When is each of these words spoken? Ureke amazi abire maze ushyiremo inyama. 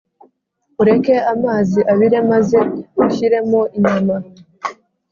Ureke 0.81 1.15
amazi 1.33 1.79
abire 1.91 2.19
maze 2.31 2.59
ushyiremo 3.03 3.59
inyama. 3.77 4.15